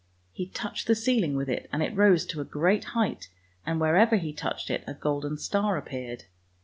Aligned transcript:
He 0.33 0.47
touched 0.47 0.87
the 0.87 0.95
ceiling 0.95 1.35
with 1.35 1.47
it 1.47 1.69
and 1.71 1.83
it 1.83 1.95
rose 1.95 2.25
to 2.25 2.41
a 2.41 2.43
great 2.43 2.85
height, 2.97 3.29
and 3.67 3.79
wherever 3.79 4.15
he 4.15 4.33
touched 4.33 4.71
it 4.71 4.83
a 4.87 4.95
golden 4.95 5.37
star 5.37 5.77
appeared. 5.77 6.23